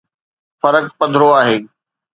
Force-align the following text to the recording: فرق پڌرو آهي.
فرق 0.61 0.85
پڌرو 0.99 1.29
آهي. 1.41 1.57